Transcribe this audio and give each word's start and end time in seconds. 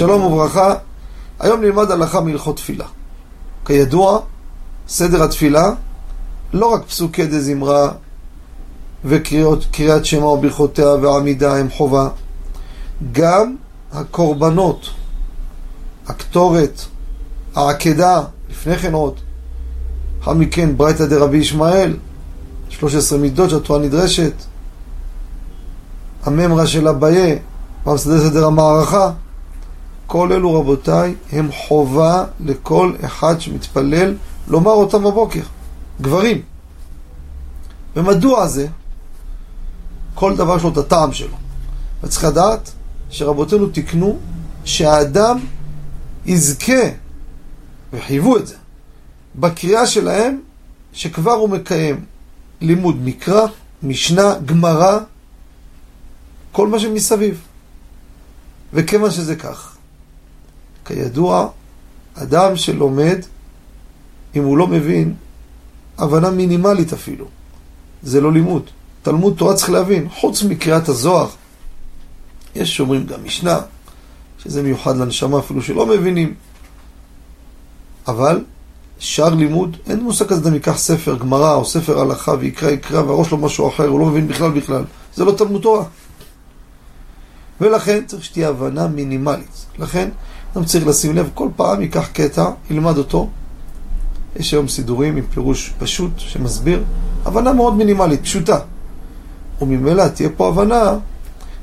שלום 0.00 0.22
וברכה, 0.22 0.74
היום 1.40 1.60
נלמד 1.60 1.90
הלכה 1.90 2.20
מהלכות 2.20 2.56
תפילה. 2.56 2.84
כידוע, 3.64 4.20
סדר 4.88 5.22
התפילה, 5.22 5.70
לא 6.52 6.66
רק 6.66 6.84
פסוקי 6.84 7.26
דה 7.26 7.40
זמרה 7.40 7.92
וקריאת 9.04 10.04
שמע 10.04 10.24
וברכותיה 10.24 10.88
ועמידה 10.88 11.56
הם 11.56 11.70
חובה, 11.70 12.08
גם 13.12 13.56
הקורבנות, 13.92 14.90
הקטורת, 16.06 16.80
העקדה, 17.54 18.22
לפני 18.50 18.76
כן 18.76 18.92
עוד, 18.92 19.14
לאחר 20.18 20.34
מכן 20.34 20.76
ברייתא 20.76 21.06
דרבי 21.06 21.38
ישמעאל, 21.38 21.96
13 22.68 23.18
מידות 23.18 23.50
שהתורה 23.50 23.78
נדרשת, 23.78 24.34
הממרה 26.24 26.66
של 26.66 26.88
אביי, 26.88 27.38
פעם 27.84 27.96
סדר 27.96 28.20
סדר 28.28 28.46
המערכה, 28.46 29.10
כל 30.12 30.32
אלו 30.32 30.60
רבותיי 30.60 31.14
הם 31.32 31.52
חובה 31.52 32.24
לכל 32.40 32.94
אחד 33.04 33.40
שמתפלל 33.40 34.16
לומר 34.48 34.70
אותם 34.70 35.04
בבוקר, 35.04 35.42
גברים. 36.00 36.42
ומדוע 37.96 38.46
זה? 38.48 38.66
כל 40.14 40.36
דבר 40.36 40.56
יש 40.56 40.62
לו 40.62 40.68
את 40.68 40.76
הטעם 40.76 41.12
שלו. 41.12 41.36
וצריך 42.02 42.24
לדעת 42.24 42.70
שרבותינו 43.10 43.66
תיקנו 43.66 44.18
שהאדם 44.64 45.38
יזכה, 46.26 46.82
וחייבו 47.92 48.36
את 48.36 48.46
זה, 48.46 48.56
בקריאה 49.34 49.86
שלהם 49.86 50.40
שכבר 50.92 51.32
הוא 51.32 51.48
מקיים 51.48 52.04
לימוד 52.60 52.96
מקרא, 53.04 53.46
משנה, 53.82 54.34
גמרא, 54.46 54.98
כל 56.52 56.68
מה 56.68 56.78
שמסביב. 56.78 57.40
וכיוון 58.72 59.10
שזה 59.10 59.36
כך, 59.36 59.76
כידוע, 60.84 61.48
אדם 62.14 62.56
שלומד, 62.56 63.18
אם 64.36 64.44
הוא 64.44 64.58
לא 64.58 64.66
מבין, 64.66 65.14
הבנה 65.98 66.30
מינימלית 66.30 66.92
אפילו, 66.92 67.24
זה 68.02 68.20
לא 68.20 68.32
לימוד. 68.32 68.62
תלמוד 69.02 69.34
תורה 69.38 69.54
צריך 69.54 69.70
להבין, 69.70 70.08
חוץ 70.08 70.42
מקריאת 70.42 70.88
הזוהר, 70.88 71.28
יש 72.54 72.76
שאומרים 72.76 73.06
גם 73.06 73.24
משנה, 73.24 73.60
שזה 74.38 74.62
מיוחד 74.62 74.96
לנשמה 74.96 75.38
אפילו 75.38 75.62
שלא 75.62 75.86
מבינים, 75.86 76.34
אבל 78.08 78.44
שאר 78.98 79.34
לימוד, 79.34 79.76
אין 79.86 80.00
מושג 80.00 80.26
כזה 80.26 80.40
אדם 80.40 80.54
ייקח 80.54 80.78
ספר 80.78 81.16
גמרא 81.16 81.54
או 81.54 81.64
ספר 81.64 82.00
הלכה 82.00 82.32
ויקרא 82.40 82.70
יקרא 82.70 83.00
והראש 83.02 83.30
לו 83.30 83.36
משהו 83.36 83.68
אחר, 83.68 83.86
הוא 83.86 84.00
לא 84.00 84.06
מבין 84.06 84.28
בכלל 84.28 84.50
בכלל, 84.50 84.84
זה 85.14 85.24
לא 85.24 85.32
תלמוד 85.32 85.62
תורה. 85.62 85.84
ולכן 87.60 88.06
צריך 88.06 88.24
שתהיה 88.24 88.48
הבנה 88.48 88.86
מינימלית. 88.86 89.66
לכן 89.78 90.08
אדם 90.54 90.64
צריך 90.64 90.86
לשים 90.86 91.16
לב, 91.16 91.30
כל 91.34 91.48
פעם 91.56 91.82
ייקח 91.82 92.08
קטע, 92.12 92.50
ילמד 92.70 92.98
אותו. 92.98 93.28
יש 94.36 94.52
היום 94.52 94.68
סידורים 94.68 95.16
עם 95.16 95.24
פירוש 95.34 95.72
פשוט 95.78 96.10
שמסביר, 96.16 96.84
הבנה 97.24 97.52
מאוד 97.52 97.74
מינימלית, 97.74 98.22
פשוטה. 98.22 98.58
וממילא 99.62 100.08
תהיה 100.08 100.28
פה 100.36 100.48
הבנה, 100.48 100.92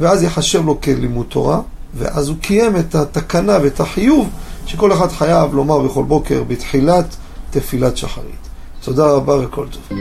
ואז 0.00 0.22
יחשב 0.22 0.64
לו 0.64 0.80
כלימוד 0.80 1.26
תורה, 1.28 1.60
ואז 1.94 2.28
הוא 2.28 2.36
קיים 2.40 2.76
את 2.76 2.94
התקנה 2.94 3.58
ואת 3.62 3.80
החיוב 3.80 4.28
שכל 4.66 4.92
אחד 4.92 5.08
חייב 5.08 5.54
לומר 5.54 5.78
בכל 5.78 6.04
בוקר 6.04 6.42
בתחילת 6.48 7.16
תפילת 7.50 7.96
שחרית. 7.96 8.48
תודה 8.84 9.06
רבה 9.06 9.34
וכל 9.44 9.66
טוב. 9.70 9.98